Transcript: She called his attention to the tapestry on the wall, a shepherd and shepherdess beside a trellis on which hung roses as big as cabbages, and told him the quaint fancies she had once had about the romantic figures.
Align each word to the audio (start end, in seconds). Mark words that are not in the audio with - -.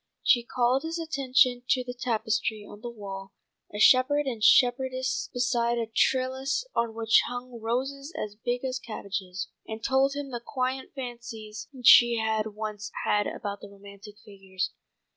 She 0.23 0.43
called 0.43 0.81
his 0.81 0.97
attention 0.97 1.61
to 1.69 1.83
the 1.83 1.93
tapestry 1.93 2.65
on 2.67 2.81
the 2.81 2.89
wall, 2.89 3.33
a 3.71 3.77
shepherd 3.77 4.25
and 4.25 4.43
shepherdess 4.43 5.29
beside 5.31 5.77
a 5.77 5.85
trellis 5.85 6.65
on 6.75 6.95
which 6.95 7.21
hung 7.27 7.59
roses 7.61 8.11
as 8.17 8.33
big 8.35 8.65
as 8.65 8.79
cabbages, 8.79 9.49
and 9.67 9.83
told 9.83 10.15
him 10.15 10.31
the 10.31 10.41
quaint 10.43 10.95
fancies 10.95 11.67
she 11.83 12.17
had 12.17 12.55
once 12.55 12.89
had 13.05 13.27
about 13.27 13.61
the 13.61 13.69
romantic 13.69 14.15
figures. 14.25 14.71